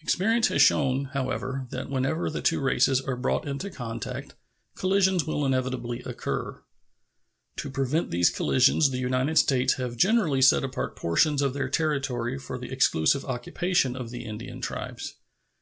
[0.00, 4.34] Experience has shown, however, that whenever the two races are brought into contact
[4.74, 6.62] collisions will inevitably occur.
[7.56, 12.38] To prevent these collisions the United States have generally set apart portions of their territory
[12.38, 15.16] for the exclusive occupation of the Indian tribes.